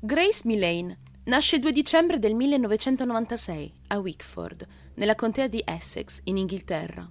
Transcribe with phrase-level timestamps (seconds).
[0.00, 6.36] Grace Millane nasce il 2 dicembre del 1996 a Wickford, nella contea di Essex, in
[6.36, 7.10] Inghilterra.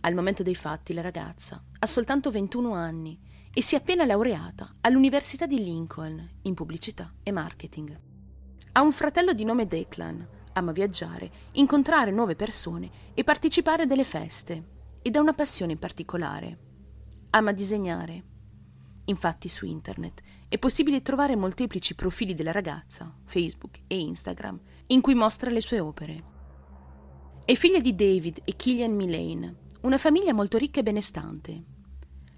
[0.00, 3.20] Al momento dei fatti la ragazza ha soltanto 21 anni
[3.52, 8.00] e si è appena laureata all'Università di Lincoln in pubblicità e marketing.
[8.72, 14.04] Ha un fratello di nome Declan, ama viaggiare, incontrare nuove persone e partecipare a delle
[14.04, 14.68] feste
[15.02, 16.58] ed ha una passione particolare.
[17.28, 18.29] Ama disegnare.
[19.10, 25.14] Infatti su internet è possibile trovare molteplici profili della ragazza, Facebook e Instagram, in cui
[25.14, 26.22] mostra le sue opere.
[27.44, 31.62] È figlia di David e Killian Millane, una famiglia molto ricca e benestante.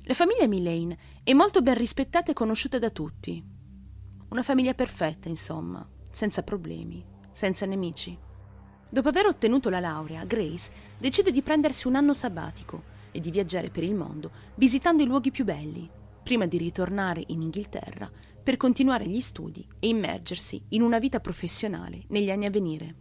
[0.05, 3.45] La famiglia Millane è molto ben rispettata e conosciuta da tutti.
[4.31, 8.19] Una famiglia perfetta, insomma, senza problemi, senza nemici.
[8.89, 13.69] Dopo aver ottenuto la laurea, Grace decide di prendersi un anno sabbatico e di viaggiare
[13.69, 18.11] per il mondo, visitando i luoghi più belli, prima di ritornare in Inghilterra
[18.43, 22.97] per continuare gli studi e immergersi in una vita professionale negli anni a venire.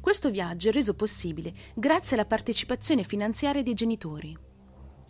[0.00, 4.36] Questo viaggio è reso possibile grazie alla partecipazione finanziaria dei genitori.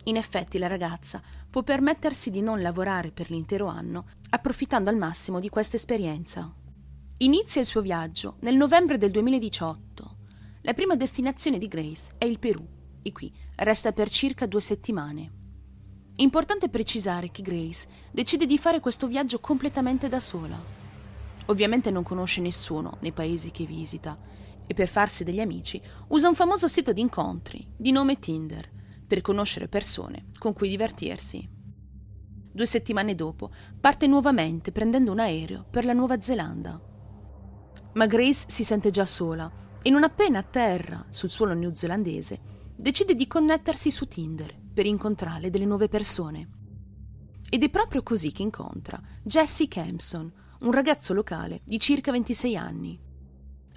[0.05, 5.39] In effetti la ragazza può permettersi di non lavorare per l'intero anno, approfittando al massimo
[5.39, 6.53] di questa esperienza.
[7.19, 10.17] Inizia il suo viaggio nel novembre del 2018.
[10.61, 12.65] La prima destinazione di Grace è il Perù
[13.01, 15.44] e qui resta per circa due settimane.
[16.17, 20.57] Importante precisare che Grace decide di fare questo viaggio completamente da sola.
[21.47, 24.17] Ovviamente non conosce nessuno nei paesi che visita
[24.65, 28.71] e per farsi degli amici usa un famoso sito di incontri di nome Tinder
[29.05, 31.49] per conoscere persone con cui divertirsi.
[32.49, 36.81] Due settimane dopo parte nuovamente prendendo un aereo per la Nuova Zelanda.
[37.93, 43.15] Ma Grace si sente già sola e non appena a terra sul suolo neozelandese decide
[43.15, 46.49] di connettersi su Tinder per incontrare delle nuove persone.
[47.49, 50.31] Ed è proprio così che incontra Jesse Campson,
[50.61, 52.99] un ragazzo locale di circa 26 anni.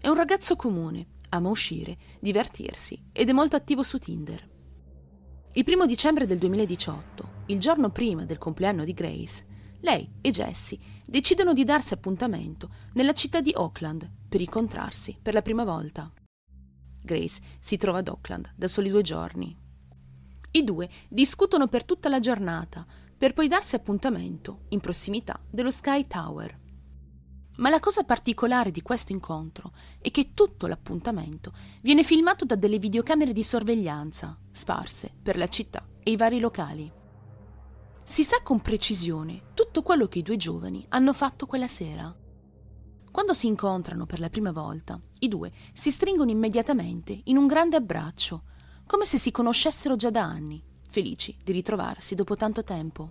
[0.00, 4.48] È un ragazzo comune, ama uscire, divertirsi ed è molto attivo su Tinder.
[5.52, 9.46] Il primo dicembre del 2018, il giorno prima del compleanno di Grace,
[9.80, 15.42] lei e Jessie decidono di darsi appuntamento nella città di Auckland per incontrarsi per la
[15.42, 16.12] prima volta.
[17.00, 19.56] Grace si trova ad Auckland da soli due giorni.
[20.50, 22.86] I due discutono per tutta la giornata
[23.16, 26.58] per poi darsi appuntamento in prossimità dello Sky Tower.
[27.56, 32.78] Ma la cosa particolare di questo incontro è che tutto l'appuntamento viene filmato da delle
[32.78, 36.90] videocamere di sorveglianza sparse per la città e i vari locali.
[38.04, 42.14] Si sa con precisione tutto quello che i due giovani hanno fatto quella sera.
[43.10, 47.76] Quando si incontrano per la prima volta, i due si stringono immediatamente in un grande
[47.76, 48.42] abbraccio,
[48.86, 53.10] come se si conoscessero già da anni, felici di ritrovarsi dopo tanto tempo.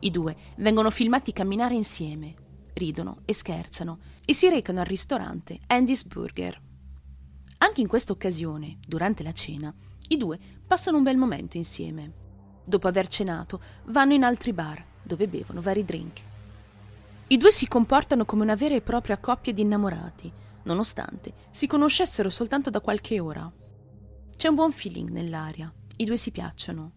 [0.00, 2.34] I due vengono filmati camminare insieme,
[2.74, 6.60] ridono e scherzano e si recano al ristorante Andy's Burger.
[7.58, 9.74] Anche in questa occasione, durante la cena,
[10.08, 12.12] i due passano un bel momento insieme.
[12.64, 16.20] Dopo aver cenato, vanno in altri bar, dove bevono vari drink.
[17.30, 22.30] I due si comportano come una vera e propria coppia di innamorati, nonostante si conoscessero
[22.30, 23.52] soltanto da qualche ora.
[24.34, 26.92] C'è un buon feeling nell'aria, i due si piacciono.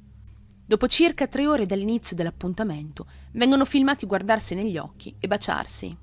[0.65, 5.97] Dopo circa tre ore dall'inizio dell'appuntamento, vengono filmati guardarsi negli occhi e baciarsi.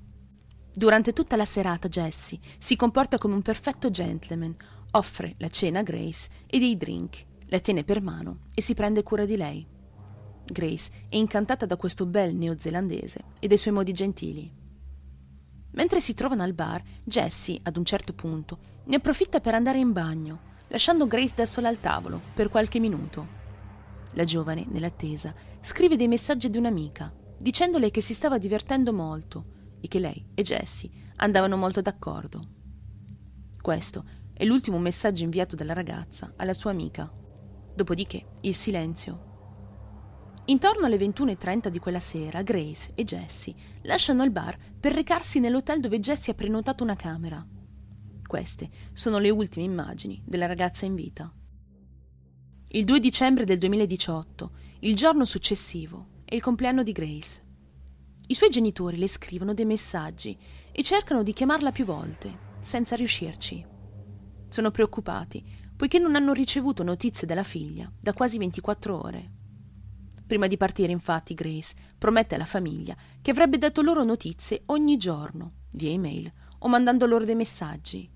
[0.71, 4.55] Durante tutta la serata Jesse si comporta come un perfetto gentleman,
[4.91, 9.01] offre la cena a Grace e dei drink, la tiene per mano e si prende
[9.01, 9.77] cura di lei.
[10.51, 14.51] Grace è incantata da questo bel neozelandese e dai suoi modi gentili.
[15.71, 19.91] Mentre si trovano al bar, Jessie, ad un certo punto, ne approfitta per andare in
[19.91, 23.37] bagno, lasciando Grace da sola al tavolo per qualche minuto.
[24.13, 29.45] La giovane, nell'attesa, scrive dei messaggi ad un'amica, dicendole che si stava divertendo molto
[29.79, 32.47] e che lei e Jessie andavano molto d'accordo.
[33.61, 37.11] Questo è l'ultimo messaggio inviato dalla ragazza alla sua amica.
[37.75, 39.28] Dopodiché il silenzio.
[40.49, 43.53] Intorno alle 21.30 di quella sera, Grace e Jessie
[43.83, 47.45] lasciano il bar per recarsi nell'hotel dove Jessie ha prenotato una camera.
[48.25, 51.31] Queste sono le ultime immagini della ragazza in vita.
[52.69, 57.43] Il 2 dicembre del 2018, il giorno successivo, è il compleanno di Grace.
[58.25, 60.35] I suoi genitori le scrivono dei messaggi
[60.71, 63.63] e cercano di chiamarla più volte, senza riuscirci.
[64.47, 65.45] Sono preoccupati,
[65.75, 69.37] poiché non hanno ricevuto notizie della figlia da quasi 24 ore.
[70.29, 75.53] Prima di partire, infatti, Grace promette alla famiglia che avrebbe dato loro notizie ogni giorno,
[75.71, 78.07] via email o mandando loro dei messaggi.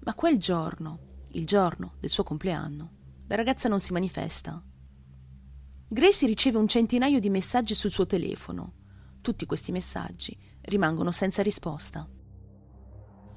[0.00, 2.90] Ma quel giorno, il giorno del suo compleanno,
[3.28, 4.60] la ragazza non si manifesta.
[5.86, 8.72] Gracie riceve un centinaio di messaggi sul suo telefono.
[9.20, 12.08] Tutti questi messaggi rimangono senza risposta.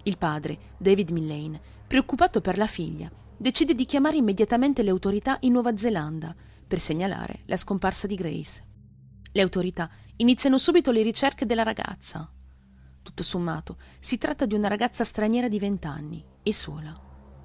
[0.01, 3.07] Il padre, David Millane, preoccupato per la figlia,
[3.37, 8.63] decide di chiamare immediatamente le autorità in Nuova Zelanda per segnalare la scomparsa di Grace.
[9.31, 12.29] Le autorità iniziano subito le ricerche della ragazza.
[13.01, 16.99] Tutto sommato, si tratta di una ragazza straniera di 20 anni e sola.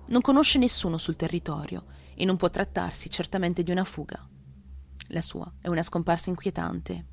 [0.07, 1.85] Non conosce nessuno sul territorio
[2.15, 4.27] e non può trattarsi certamente di una fuga.
[5.09, 7.07] La sua è una scomparsa inquietante.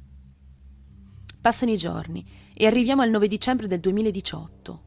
[1.42, 4.84] Passano i giorni e arriviamo al 9 dicembre del 2018.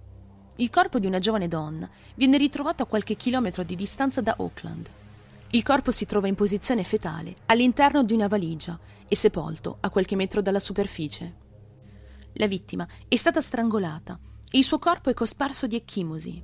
[0.56, 4.99] Il corpo di una giovane donna viene ritrovato a qualche chilometro di distanza da Auckland.
[5.52, 10.14] Il corpo si trova in posizione fetale all'interno di una valigia e sepolto a qualche
[10.14, 11.36] metro dalla superficie.
[12.34, 14.16] La vittima è stata strangolata
[14.48, 16.40] e il suo corpo è cosparso di ecchimosi.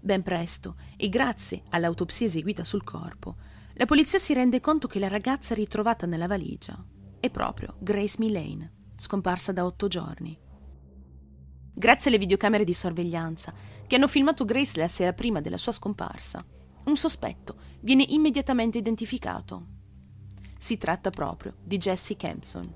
[0.00, 3.34] Ben presto, e grazie all'autopsia eseguita sul corpo,
[3.72, 6.80] la polizia si rende conto che la ragazza ritrovata nella valigia
[7.18, 10.38] è proprio Grace Millane, scomparsa da otto giorni.
[11.74, 13.52] Grazie alle videocamere di sorveglianza
[13.88, 16.44] che hanno filmato Grace la sera prima della sua scomparsa,
[16.84, 19.66] un sospetto viene immediatamente identificato.
[20.58, 22.72] Si tratta proprio di Jesse Kempson.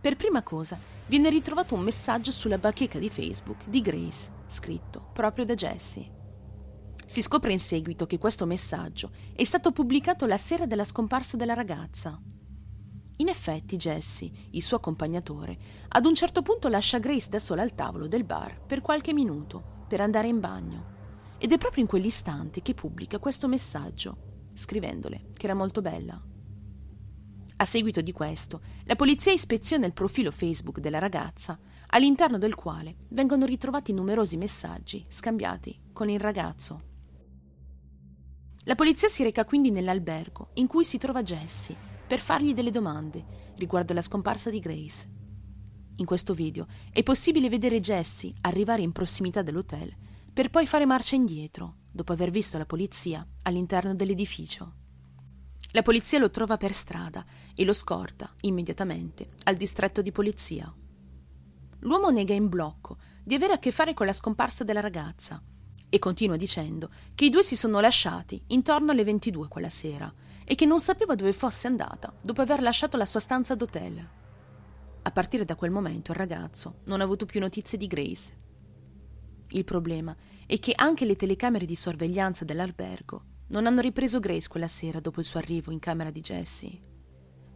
[0.00, 5.44] Per prima cosa viene ritrovato un messaggio sulla bacheca di Facebook di Grace, scritto proprio
[5.44, 6.10] da Jesse.
[7.06, 11.54] Si scopre in seguito che questo messaggio è stato pubblicato la sera della scomparsa della
[11.54, 12.20] ragazza.
[13.18, 15.56] In effetti Jesse, il suo accompagnatore,
[15.88, 19.84] ad un certo punto lascia Grace da sola al tavolo del bar per qualche minuto
[19.86, 20.93] per andare in bagno.
[21.38, 26.20] Ed è proprio in quell'istante che pubblica questo messaggio, scrivendole che era molto bella.
[27.56, 31.58] A seguito di questo, la polizia ispeziona il profilo Facebook della ragazza,
[31.88, 36.92] all'interno del quale vengono ritrovati numerosi messaggi scambiati con il ragazzo.
[38.64, 41.76] La polizia si reca quindi nell'albergo in cui si trova Jesse
[42.06, 45.10] per fargli delle domande riguardo la scomparsa di Grace.
[45.96, 49.94] In questo video è possibile vedere Jesse arrivare in prossimità dell'hotel
[50.34, 54.72] per poi fare marcia indietro dopo aver visto la polizia all'interno dell'edificio.
[55.70, 60.74] La polizia lo trova per strada e lo scorta immediatamente al distretto di polizia.
[61.80, 65.40] L'uomo nega in blocco di avere a che fare con la scomparsa della ragazza
[65.88, 70.56] e continua dicendo che i due si sono lasciati intorno alle 22 quella sera e
[70.56, 74.08] che non sapeva dove fosse andata dopo aver lasciato la sua stanza d'hotel.
[75.02, 78.42] A partire da quel momento il ragazzo non ha avuto più notizie di Grace.
[79.54, 80.14] Il problema
[80.46, 85.20] è che anche le telecamere di sorveglianza dell'albergo non hanno ripreso Grace quella sera dopo
[85.20, 86.80] il suo arrivo in camera di Jessie.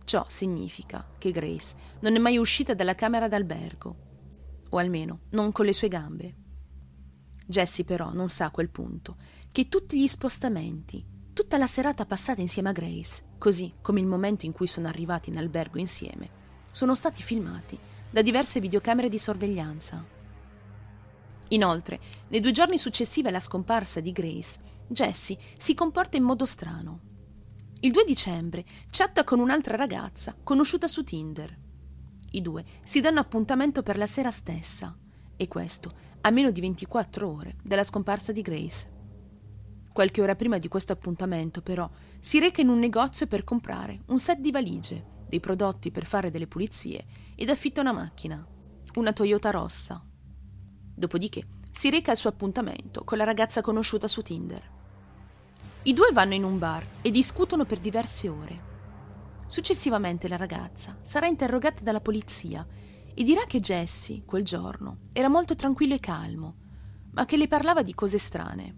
[0.04, 3.96] Ciò significa che Grace non è mai uscita dalla camera d'albergo,
[4.70, 6.34] o almeno non con le sue gambe.
[7.46, 9.16] Jessie però non sa a quel punto
[9.50, 14.46] che tutti gli spostamenti, tutta la serata passata insieme a Grace, così come il momento
[14.46, 16.30] in cui sono arrivati in albergo insieme,
[16.70, 17.76] sono stati filmati
[18.08, 20.16] da diverse videocamere di sorveglianza.
[21.48, 24.58] Inoltre, nei due giorni successivi alla scomparsa di Grace,
[24.88, 27.00] Jessie si comporta in modo strano.
[27.80, 31.56] Il 2 dicembre chatta con un'altra ragazza conosciuta su Tinder.
[32.32, 34.96] I due si danno appuntamento per la sera stessa,
[35.36, 35.92] e questo
[36.22, 38.96] a meno di 24 ore dalla scomparsa di Grace.
[39.92, 41.88] Qualche ora prima di questo appuntamento, però,
[42.20, 46.30] si reca in un negozio per comprare un set di valigie, dei prodotti per fare
[46.30, 48.46] delle pulizie ed affitta una macchina,
[48.96, 50.02] una Toyota rossa.
[50.98, 54.76] Dopodiché si reca al suo appuntamento con la ragazza conosciuta su Tinder.
[55.82, 58.66] I due vanno in un bar e discutono per diverse ore.
[59.46, 62.66] Successivamente la ragazza sarà interrogata dalla polizia
[63.14, 66.56] e dirà che Jesse, quel giorno, era molto tranquillo e calmo,
[67.12, 68.74] ma che le parlava di cose strane.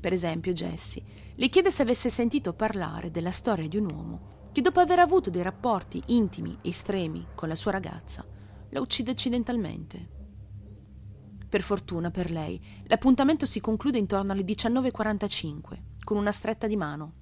[0.00, 1.02] Per esempio, Jesse
[1.34, 5.28] le chiede se avesse sentito parlare della storia di un uomo che dopo aver avuto
[5.28, 8.24] dei rapporti intimi e estremi con la sua ragazza,
[8.70, 10.20] la uccide accidentalmente.
[11.52, 15.60] Per fortuna per lei, l'appuntamento si conclude intorno alle 19.45
[16.02, 17.12] con una stretta di mano.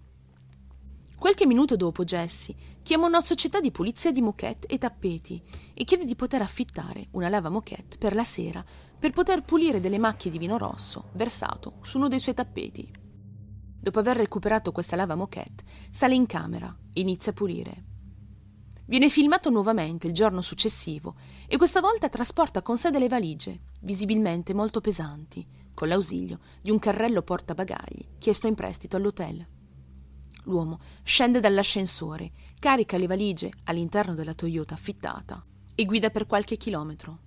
[1.18, 5.42] Qualche minuto dopo Jessie chiama una società di pulizia di moquette e tappeti
[5.75, 8.64] e chiede di poter affittare una lava moquette per la sera
[8.96, 12.88] per poter pulire delle macchie di vino rosso versato su uno dei suoi tappeti.
[13.80, 17.89] Dopo aver recuperato questa lava moquette, sale in camera e inizia a pulire.
[18.90, 21.14] Viene filmato nuovamente il giorno successivo
[21.47, 26.80] e questa volta trasporta con sé delle valigie, visibilmente molto pesanti, con l'ausilio di un
[26.80, 29.47] carrello portabagagli chiesto in prestito all'hotel.
[30.42, 35.40] L'uomo scende dall'ascensore, carica le valigie all'interno della Toyota affittata
[35.76, 37.18] e guida per qualche chilometro.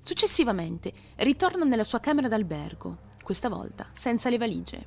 [0.00, 4.86] Successivamente ritorna nella sua camera d'albergo, questa volta senza le valigie.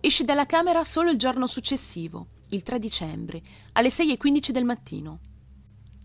[0.00, 3.42] Esce dalla camera solo il giorno successivo, il 3 dicembre,
[3.72, 5.20] alle 6.15 del mattino.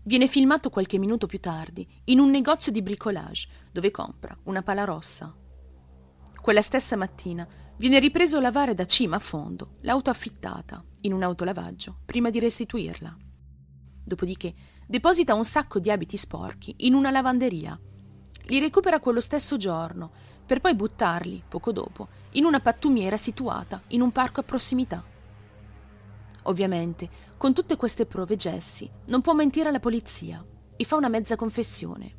[0.04, 4.84] viene filmato qualche minuto più tardi in un negozio di bricolage dove compra una pala
[4.84, 5.34] rossa.
[6.40, 11.22] Quella stessa mattina viene ripreso a lavare da cima a fondo l'auto affittata in un
[11.22, 13.14] autolavaggio prima di restituirla.
[14.02, 14.54] Dopodiché
[14.86, 17.78] deposita un sacco di abiti sporchi in una lavanderia.
[18.44, 20.10] Li recupera quello stesso giorno
[20.46, 25.16] per poi buttarli, poco dopo, in una pattumiera situata in un parco a prossimità.
[26.48, 30.44] Ovviamente, con tutte queste prove Jesse non può mentire alla polizia
[30.76, 32.16] e fa una mezza confessione.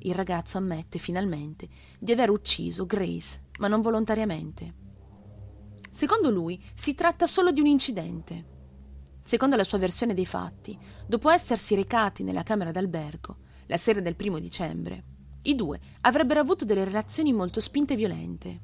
[0.00, 4.74] Il ragazzo ammette finalmente di aver ucciso Grace, ma non volontariamente.
[5.90, 8.54] Secondo lui si tratta solo di un incidente.
[9.22, 14.16] Secondo la sua versione dei fatti, dopo essersi recati nella camera d'albergo la sera del
[14.16, 15.04] primo dicembre,
[15.42, 18.60] i due avrebbero avuto delle relazioni molto spinte e violente.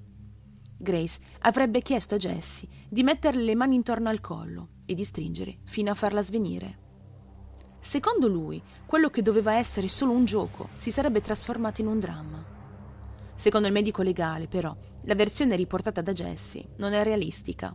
[0.82, 5.58] Grace avrebbe chiesto a Jessie di metterle le mani intorno al collo e di stringere
[5.64, 6.80] fino a farla svenire.
[7.78, 12.44] Secondo lui, quello che doveva essere solo un gioco si sarebbe trasformato in un dramma.
[13.36, 17.74] Secondo il medico legale, però, la versione riportata da Jessie non è realistica.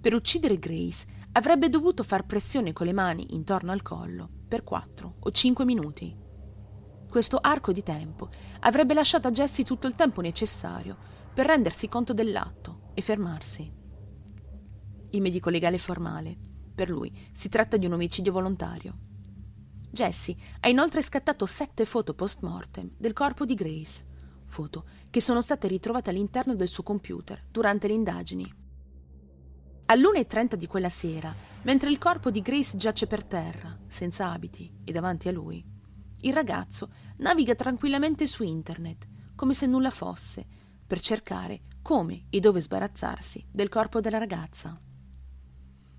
[0.00, 5.14] Per uccidere Grace avrebbe dovuto far pressione con le mani intorno al collo per 4
[5.18, 6.16] o 5 minuti.
[7.08, 8.28] Questo arco di tempo
[8.60, 13.70] avrebbe lasciato a Jessie tutto il tempo necessario per rendersi conto dell'atto e fermarsi.
[15.10, 16.34] Il medico legale formale.
[16.74, 18.96] Per lui si tratta di un omicidio volontario.
[19.90, 24.06] Jessie ha inoltre scattato sette foto post-mortem del corpo di Grace,
[24.46, 28.54] foto che sono state ritrovate all'interno del suo computer durante le indagini.
[29.84, 34.90] All'1.30 di quella sera, mentre il corpo di Grace giace per terra, senza abiti e
[34.90, 35.62] davanti a lui,
[36.20, 36.88] il ragazzo
[37.18, 43.68] naviga tranquillamente su internet, come se nulla fosse, per cercare come e dove sbarazzarsi del
[43.68, 44.80] corpo della ragazza.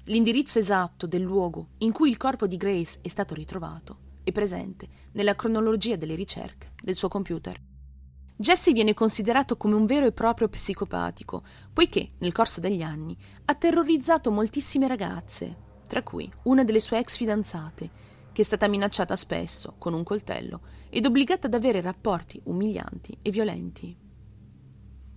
[0.06, 4.88] L'indirizzo esatto del luogo in cui il corpo di Grace è stato ritrovato è presente
[5.13, 7.58] nella cronologia delle ricerche del suo computer.
[8.36, 13.56] Jesse viene considerato come un vero e proprio psicopatico, poiché nel corso degli anni ha
[13.56, 15.56] terrorizzato moltissime ragazze,
[15.88, 17.89] tra cui una delle sue ex fidanzate,
[18.34, 23.32] che è stata minacciata spesso con un coltello ed obbligata ad avere rapporti umilianti e
[23.32, 24.07] violenti.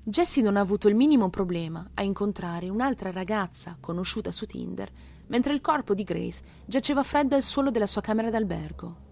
[0.03, 4.91] Jessie non ha avuto il minimo problema a incontrare un'altra ragazza conosciuta su Tinder,
[5.27, 9.09] mentre il corpo di Grace giaceva freddo al suolo della sua camera d'albergo.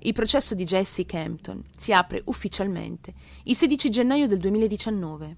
[0.00, 5.36] Il processo di Jessie Campton si apre ufficialmente il 16 gennaio del 2019.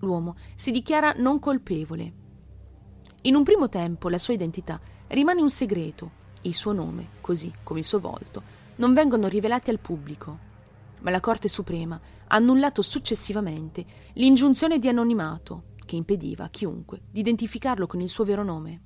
[0.00, 2.12] L'uomo si dichiara non colpevole.
[3.22, 7.80] In un primo tempo la sua identità rimane un segreto il suo nome, così come
[7.80, 8.42] il suo volto,
[8.76, 10.50] non vengono rivelati al pubblico.
[11.00, 12.00] Ma la Corte Suprema
[12.32, 13.84] annullato successivamente
[14.14, 18.82] l'ingiunzione di anonimato che impediva a chiunque di identificarlo con il suo vero nome.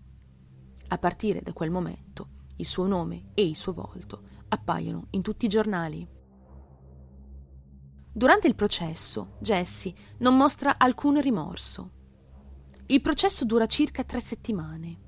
[0.89, 5.45] A partire da quel momento, il suo nome e il suo volto appaiono in tutti
[5.45, 6.07] i giornali.
[8.13, 11.91] Durante il processo, Jesse non mostra alcun rimorso.
[12.87, 15.05] Il processo dura circa tre settimane.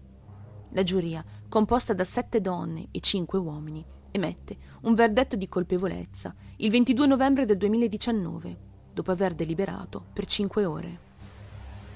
[0.73, 6.71] La giuria, composta da sette donne e cinque uomini, emette un verdetto di colpevolezza il
[6.71, 8.57] 22 novembre del 2019,
[8.93, 11.07] dopo aver deliberato per cinque ore.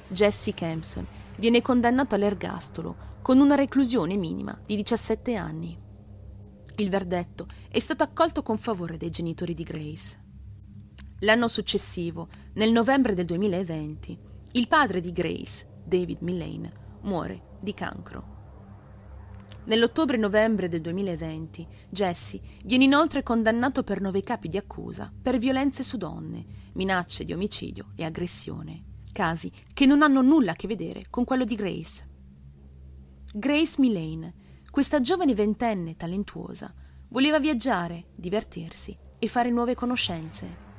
[0.09, 5.79] Jesse Campson viene condannato all'ergastolo con una reclusione minima di 17 anni.
[6.77, 10.21] Il verdetto è stato accolto con favore dai genitori di Grace.
[11.21, 14.19] L'anno successivo, nel novembre del 2020,
[14.53, 18.32] il padre di Grace, David Millane, muore di cancro.
[19.65, 25.97] Nell'ottobre-novembre del 2020 Jesse viene inoltre condannato per nove capi di accusa per violenze su
[25.97, 31.25] donne, minacce di omicidio e aggressione, casi che non hanno nulla a che vedere con
[31.25, 32.09] quello di Grace.
[33.33, 34.35] Grace Millane,
[34.69, 36.75] questa giovane ventenne talentuosa,
[37.09, 40.71] voleva viaggiare, divertirsi e fare nuove conoscenze.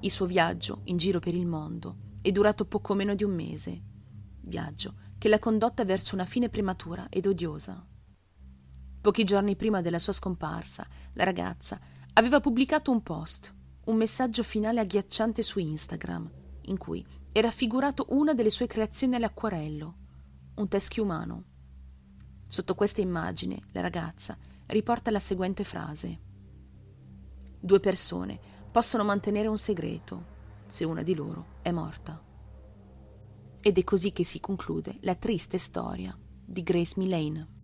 [0.00, 3.82] Il suo viaggio in giro per il mondo è durato poco meno di un mese.
[4.42, 4.94] Viaggio
[5.26, 7.84] che l'ha condotta verso una fine prematura ed odiosa.
[9.00, 11.80] Pochi giorni prima della sua scomparsa, la ragazza
[12.12, 13.52] aveva pubblicato un post,
[13.86, 16.30] un messaggio finale agghiacciante su Instagram,
[16.66, 19.96] in cui era raffigurato una delle sue creazioni all'acquarello,
[20.54, 21.44] un teschio umano.
[22.48, 26.20] Sotto questa immagine, la ragazza riporta la seguente frase.
[27.58, 28.38] Due persone
[28.70, 30.24] possono mantenere un segreto
[30.68, 32.25] se una di loro è morta.
[33.66, 37.55] Ed è così che si conclude la triste storia di Grace Millane.